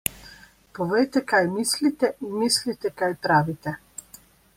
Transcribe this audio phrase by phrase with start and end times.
[0.77, 3.75] Povejte, kaj mislite in mislite, kaj pravite.